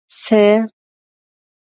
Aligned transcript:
څه 0.19 0.41